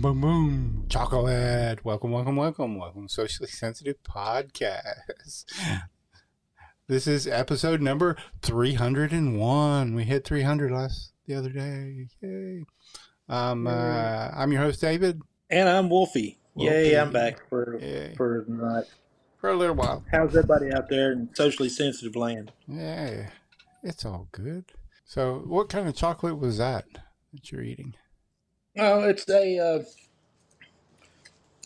[0.00, 0.86] Boom, boom, boom.
[0.88, 1.84] Chocolate.
[1.84, 3.06] Welcome, welcome, welcome, welcome.
[3.06, 5.44] Socially Sensitive Podcast.
[6.86, 9.94] This is episode number 301.
[9.94, 12.06] We hit 300 last the other day.
[12.22, 12.64] Yay.
[13.28, 15.20] Um, uh, I'm your host, David.
[15.50, 16.38] And I'm Wolfie.
[16.54, 16.74] Wolfie.
[16.74, 18.14] Yay, I'm back for Yay.
[18.16, 18.84] for the night.
[19.36, 20.02] For a little while.
[20.10, 22.52] How's everybody out there in socially sensitive land?
[22.66, 23.28] Yeah,
[23.82, 24.64] it's all good.
[25.04, 26.86] So, what kind of chocolate was that
[27.34, 27.94] that you're eating?
[28.78, 29.82] Oh, it's a uh,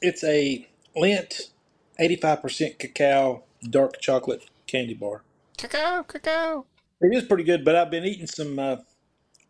[0.00, 1.50] it's a Lindt,
[1.98, 5.22] eighty five percent cacao dark chocolate candy bar.
[5.56, 6.66] Cacao, cacao.
[7.00, 8.76] It is pretty good, but I've been eating some uh,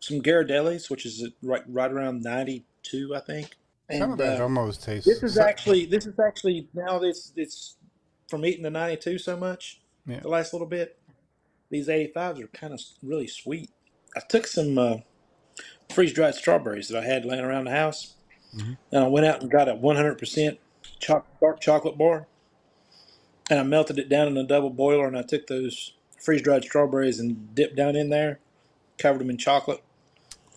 [0.00, 3.56] some Ghirardellis, which is right right around ninety two, I think.
[3.90, 5.06] Some of that uh, almost tastes.
[5.06, 7.76] this is actually this is actually now this it's
[8.28, 10.20] from eating the ninety two so much Yeah.
[10.20, 10.98] the last little bit.
[11.68, 13.70] These eighty fives are kind of really sweet.
[14.16, 14.96] I took some uh,
[15.92, 18.14] freeze dried strawberries that I had laying around the house,
[18.56, 18.76] Mhm.
[18.90, 20.58] and I went out and got a one hundred percent
[21.40, 22.26] dark chocolate bar,
[23.50, 26.64] and I melted it down in a double boiler, and I took those freeze dried
[26.64, 28.38] strawberries and dipped down in there,
[28.98, 29.82] covered them in chocolate,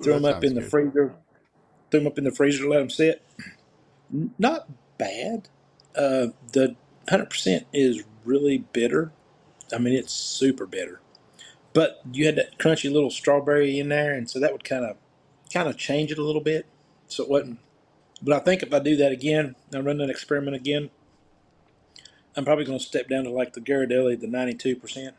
[0.02, 0.70] threw them up in the good.
[0.70, 1.14] freezer,
[1.90, 3.22] threw them up in the freezer to let them sit.
[4.38, 5.50] Not bad.
[5.96, 6.76] Uh, the
[7.10, 9.12] hundred percent is really bitter.
[9.74, 11.00] I mean, it's super bitter.
[11.74, 14.98] But you had that crunchy little strawberry in there, and so that would kind of
[15.54, 16.66] kind of change it a little bit.
[17.08, 17.60] So it wasn't.
[18.22, 20.90] But I think if I do that again, I run that experiment again,
[22.36, 25.16] I'm probably going to step down to like the Ghirardelli, the 92 percent.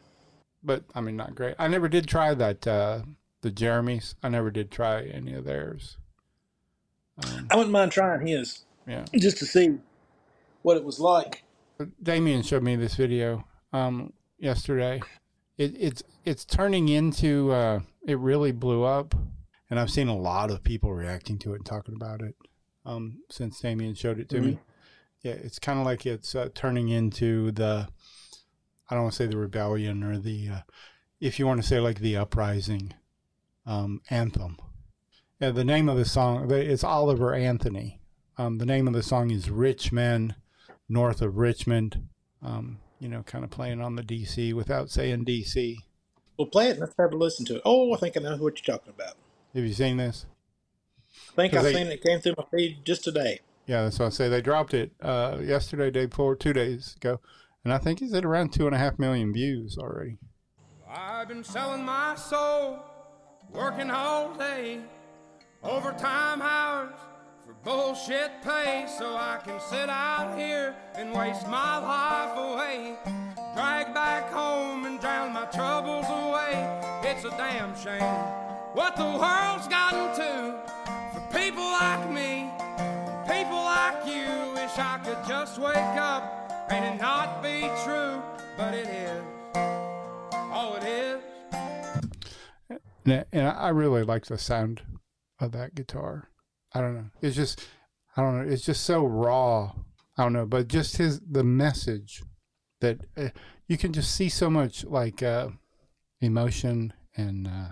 [0.63, 1.55] but I mean, not great.
[1.59, 2.67] I never did try that.
[2.67, 3.03] Uh,
[3.43, 4.15] the Jeremy's.
[4.23, 5.99] I never did try any of theirs.
[7.23, 9.79] Um, I wouldn't mind trying his yeah, just to see
[10.63, 11.45] what it was like.
[12.03, 15.01] Damien showed me this video um, yesterday.
[15.59, 17.53] It, it's it's turning into.
[17.53, 19.15] Uh, it really blew up,
[19.71, 22.35] and I've seen a lot of people reacting to it and talking about it
[22.85, 24.59] um, since Damien showed it to me.
[25.23, 27.89] Yeah, it's kind of like it's uh, turning into the.
[28.89, 30.61] I don't want to say the rebellion or the, uh,
[31.21, 32.95] if you want to say like the uprising,
[33.67, 34.59] um, anthem.
[35.41, 38.01] Yeah, the name of the song it's Oliver Anthony.
[38.39, 40.37] Um, the name of the song is "Rich Men
[40.89, 42.09] North of Richmond."
[42.41, 45.77] Um, you know, kind of playing on the DC without saying DC.
[46.39, 47.63] We'll play it and let's have a listen to it.
[47.65, 49.17] Oh, I think I know what you're talking about.
[49.57, 50.27] Have you seen this?
[51.33, 53.41] I think I've they- seen it came through my feed just today.
[53.65, 54.29] Yeah, that's what I say.
[54.29, 57.21] They dropped it uh, yesterday, day before, two days ago,
[57.65, 60.19] and I think it's at around two and a half million views already.
[60.89, 62.81] I've been selling my soul,
[63.51, 64.81] working all day,
[65.65, 66.95] overtime hours
[67.47, 72.97] for bullshit pay, so I can sit out here and waste my life away.
[73.55, 77.11] Drag back home and drown my troubles away.
[77.11, 78.45] It's a damn shame
[78.77, 79.25] what the world's
[85.29, 88.23] just wake up and it not be true,
[88.57, 89.23] but it is.
[89.55, 91.23] Oh, it is.
[93.05, 94.83] And, I- and I really like the sound
[95.41, 96.29] of that guitar.
[96.75, 97.11] I don't know.
[97.23, 97.61] It's just,
[98.17, 98.53] I don't know.
[98.53, 99.73] It's just so raw.
[100.19, 102.23] I don't know, but just his the message
[102.81, 103.29] that uh,
[103.69, 105.49] you can just see so much like uh,
[106.21, 107.69] emotion and uh,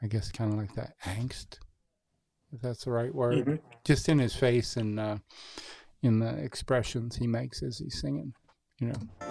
[0.00, 1.58] I guess kind of like that angst,
[2.52, 3.58] if that's the right word, Mhm.
[3.84, 5.18] just in his face and uh,
[6.02, 8.32] in the expressions he makes as he's singing.
[8.80, 9.28] You know,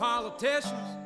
[0.00, 0.96] politicians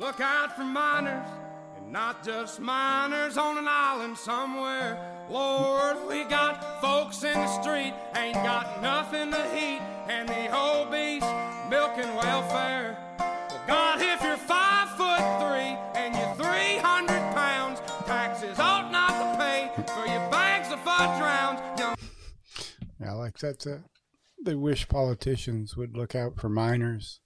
[0.00, 1.28] look out for miners
[1.76, 4.98] and not just miners on an island somewhere.
[5.30, 11.22] Lord, we got folks in the street, ain't got nothing to eat, and the obese
[11.70, 12.98] milking welfare.
[13.20, 17.06] Well, God, if you're five foot three and you're 300
[17.36, 21.60] pounds, taxes ought not to pay for your bags of fudge rounds.
[23.00, 23.82] Yeah, like that's it.
[24.44, 27.20] They wish politicians would look out for minors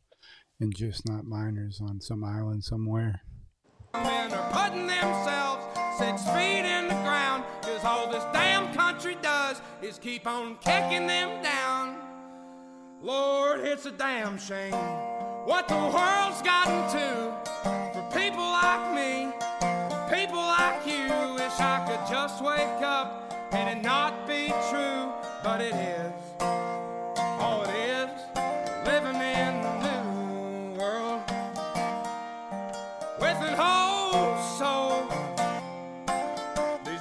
[0.60, 3.20] and just not miners on some island somewhere.
[3.94, 5.64] men are putting themselves
[5.98, 7.44] six feet in the ground.
[7.62, 11.96] Cause all this damn country does is keep on kicking them down.
[13.02, 14.74] Lord, it's a damn shame
[15.46, 17.32] what the world's gotten to
[17.94, 19.30] for people like me,
[20.10, 21.06] people like you.
[21.34, 25.12] Wish I could just wake up and it not be true,
[25.44, 26.05] but it is.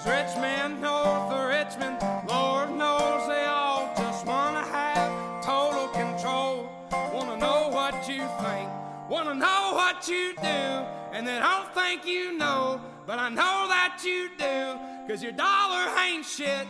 [0.05, 1.97] These rich men know the rich men,
[2.27, 6.69] Lord knows they all just wanna have total control.
[7.11, 8.69] Wanna know what you think,
[9.09, 14.01] wanna know what you do, and they don't think you know, but I know that
[14.03, 14.77] you do.
[15.07, 16.67] Cause your dollar ain't shit,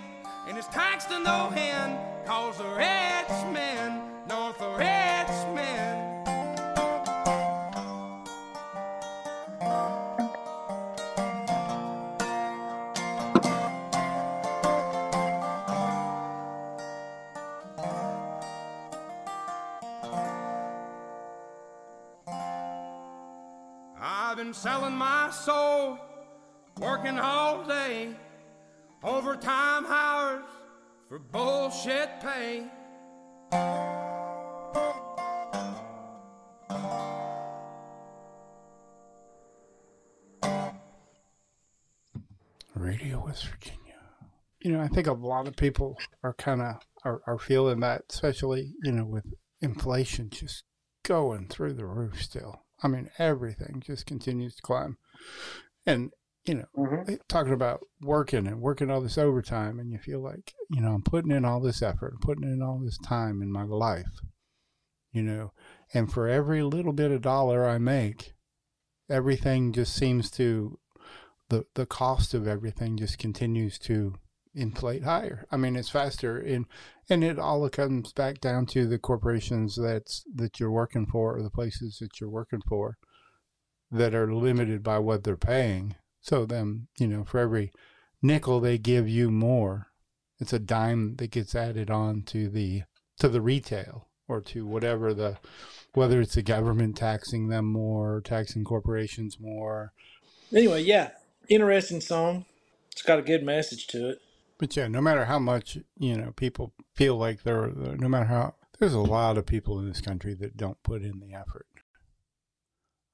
[0.48, 5.56] and it's taxed to no end, cause the rich men know the rich
[24.36, 25.98] I've been selling my soul,
[26.82, 28.10] working all day,
[29.02, 30.44] overtime hours
[31.08, 32.66] for bullshit pay.
[42.76, 43.80] Radio West Virginia.
[44.60, 48.02] You know, I think a lot of people are kind of are, are feeling that,
[48.10, 50.66] especially you know with inflation just
[51.04, 52.22] going through the roof.
[52.22, 54.98] Still, I mean, everything just continues to climb,
[55.86, 56.12] and
[56.46, 57.20] you know, Mhm.
[57.28, 61.02] talking about working and working all this overtime, and you feel like you know I'm
[61.02, 64.20] putting in all this effort, I'm putting in all this time in my life,
[65.12, 65.54] you know,
[65.94, 68.34] and for every little bit of dollar I make,
[69.10, 70.80] everything just seems to
[71.50, 74.16] the the cost of everything just continues to
[74.56, 75.46] inflate higher.
[75.52, 76.66] I mean, it's faster and
[77.10, 81.44] and it all comes back down to the corporations that's that you're working for or
[81.44, 82.98] the places that you're working for
[83.92, 85.96] that are limited by what they're paying.
[86.22, 87.72] So then, you know, for every
[88.22, 89.88] nickel they give you more,
[90.40, 92.84] it's a dime that gets added on to the
[93.20, 95.38] to the retail or to whatever the
[95.94, 99.94] whether it's the government taxing them more, taxing corporations more,
[100.54, 101.10] Anyway, yeah,
[101.50, 102.46] interesting song.
[102.92, 104.22] It's got a good message to it.
[104.58, 108.56] But yeah, no matter how much you know people feel like they're, no matter how
[108.80, 111.68] there's a lot of people in this country that don't put in the effort.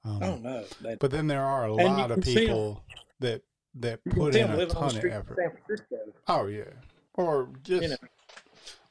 [0.03, 2.39] Um, Oh no, that, But then there are a lot of can see 'em.
[2.47, 2.83] people
[3.19, 3.41] that
[3.75, 5.37] that put in a living on the ton of effort.
[6.27, 6.63] Oh yeah,
[7.13, 7.97] or just You know,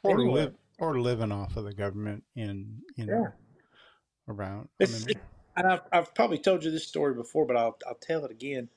[0.02, 0.32] or anywhere.
[0.44, 3.28] live or living off of the government in you know
[4.28, 4.68] around.
[4.80, 5.18] I mean, it,
[5.56, 8.68] and I've, I've probably told you this story before, but I'll, I'll tell it again.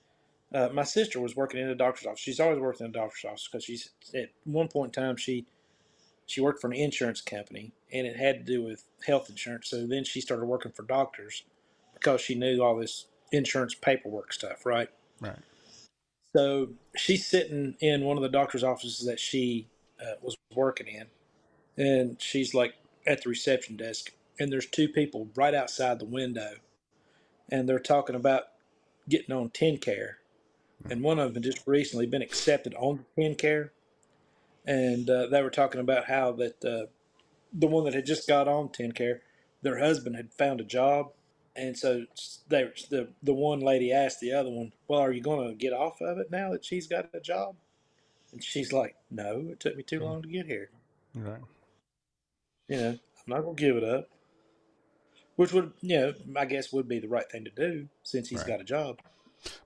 [0.54, 2.20] Uh, my sister was working in a doctor's office.
[2.20, 5.46] She's always worked in a doctor's office because she's at one point in time she
[6.26, 9.70] she worked for an insurance company and it had to do with health insurance.
[9.70, 11.44] So then she started working for doctors
[11.94, 14.90] because she knew all this insurance paperwork stuff, right?
[15.20, 15.40] right.
[16.36, 19.68] So she's sitting in one of the doctor's offices that she
[20.02, 21.08] uh, was working in,
[21.84, 26.56] and she's like at the reception desk, and there's two people right outside the window,
[27.50, 28.46] and they're talking about
[29.08, 30.16] getting on TennCare,
[30.90, 33.70] and one of them had just recently been accepted on TennCare,
[34.66, 36.86] and uh, they were talking about how that uh,
[37.52, 39.20] the one that had just got on TennCare,
[39.62, 41.12] their husband had found a job,
[41.56, 42.06] and so
[42.50, 45.74] they the the one lady asked the other one, "Well, are you going to get
[45.74, 47.56] off of it now that she's got a job?"
[48.32, 50.70] And she's like, "No, it took me too long to get here.
[51.14, 51.42] Right.
[52.68, 54.10] You know, I'm not going to give it up."
[55.36, 58.40] Which would, you know, I guess would be the right thing to do since he's
[58.42, 58.50] Right.
[58.50, 59.00] got a job.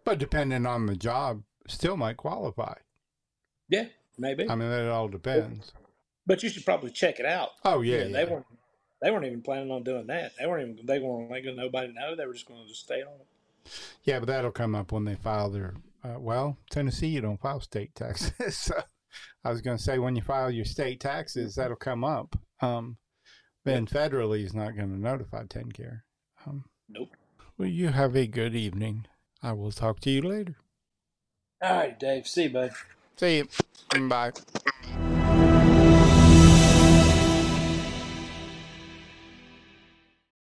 [0.04, 2.76] But depending on the job, still might qualify.
[3.70, 3.86] Yeah,
[4.18, 4.50] maybe.
[4.50, 5.72] I mean, that all depends.
[6.26, 7.50] but you should probably check it out.
[7.66, 8.12] Oh You yeah, yeah.
[8.14, 8.46] They weren't.
[9.02, 10.32] They weren't even planning on doing that.
[10.40, 10.86] They weren't even.
[10.86, 12.16] They weren't letting nobody know.
[12.16, 13.28] They were just going to just stay on it.
[14.04, 15.76] Yeah, but that'll come up when they file their.
[16.04, 18.32] Uh, well, Tennessee, you don't file state taxes.
[18.58, 18.76] so
[19.44, 22.36] I was going to say when you file your state taxes, that'll come up.
[22.62, 22.98] Um,
[23.66, 26.02] then federally is not going to notify TennCare.
[26.46, 27.10] Um, Nope.
[27.58, 29.06] well, you have a good evening.
[29.48, 30.56] I will talk to you later.
[31.64, 32.28] All right, Dave.
[32.28, 32.72] See you, bud.
[33.16, 34.10] See you.
[34.10, 34.34] Bye.